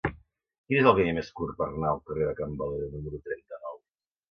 Quin 0.07 0.79
és 0.79 0.87
el 0.91 0.95
camí 0.99 1.13
més 1.17 1.29
curt 1.41 1.59
per 1.61 1.67
anar 1.67 1.91
al 1.93 2.03
carrer 2.09 2.27
de 2.31 2.33
Can 2.41 2.59
Valero 2.65 2.91
número 2.97 3.23
trenta-nou? 3.31 3.81